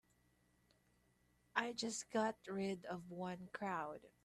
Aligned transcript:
I 1.55 1.73
just 1.73 2.09
got 2.11 2.35
rid 2.49 2.85
of 2.85 3.01
one 3.11 3.49
crowd. 3.53 3.99